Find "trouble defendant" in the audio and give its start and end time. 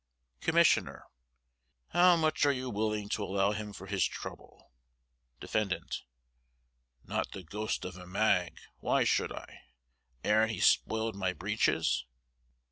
4.03-6.01